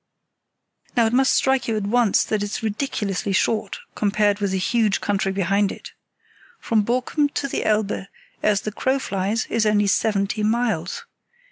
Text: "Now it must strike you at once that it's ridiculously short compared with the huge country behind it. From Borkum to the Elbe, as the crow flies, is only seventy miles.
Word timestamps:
"Now 0.97 1.05
it 1.05 1.13
must 1.13 1.31
strike 1.31 1.67
you 1.67 1.77
at 1.77 1.83
once 1.83 2.23
that 2.23 2.41
it's 2.41 2.63
ridiculously 2.63 3.33
short 3.33 3.77
compared 3.93 4.39
with 4.39 4.49
the 4.49 4.57
huge 4.57 4.99
country 4.99 5.31
behind 5.31 5.71
it. 5.71 5.91
From 6.59 6.81
Borkum 6.81 7.29
to 7.35 7.47
the 7.47 7.63
Elbe, 7.63 8.07
as 8.41 8.61
the 8.61 8.71
crow 8.71 8.97
flies, 8.97 9.45
is 9.51 9.63
only 9.67 9.85
seventy 9.85 10.41
miles. 10.41 11.03